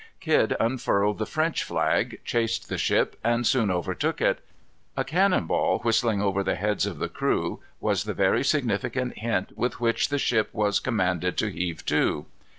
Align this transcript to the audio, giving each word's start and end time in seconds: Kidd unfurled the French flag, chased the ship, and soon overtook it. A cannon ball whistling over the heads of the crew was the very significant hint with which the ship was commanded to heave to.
Kidd 0.19 0.55
unfurled 0.59 1.19
the 1.19 1.27
French 1.27 1.61
flag, 1.63 2.19
chased 2.25 2.69
the 2.69 2.79
ship, 2.79 3.19
and 3.23 3.45
soon 3.45 3.69
overtook 3.69 4.19
it. 4.19 4.39
A 4.97 5.03
cannon 5.03 5.45
ball 5.45 5.77
whistling 5.81 6.19
over 6.23 6.41
the 6.41 6.55
heads 6.55 6.87
of 6.87 6.97
the 6.97 7.07
crew 7.07 7.59
was 7.79 8.05
the 8.05 8.15
very 8.15 8.43
significant 8.43 9.19
hint 9.19 9.55
with 9.55 9.79
which 9.79 10.09
the 10.09 10.17
ship 10.17 10.49
was 10.53 10.79
commanded 10.79 11.37
to 11.37 11.51
heave 11.51 11.85
to. 11.85 12.25